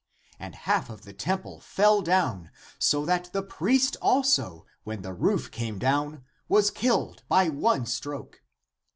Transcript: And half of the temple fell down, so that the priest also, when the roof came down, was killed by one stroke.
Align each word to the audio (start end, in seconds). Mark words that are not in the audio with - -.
And 0.39 0.55
half 0.55 0.89
of 0.89 1.03
the 1.03 1.13
temple 1.13 1.59
fell 1.59 2.01
down, 2.01 2.49
so 2.79 3.05
that 3.05 3.31
the 3.33 3.43
priest 3.43 3.97
also, 4.01 4.65
when 4.83 5.03
the 5.03 5.13
roof 5.13 5.51
came 5.51 5.77
down, 5.77 6.25
was 6.49 6.71
killed 6.71 7.21
by 7.29 7.49
one 7.49 7.85
stroke. 7.85 8.41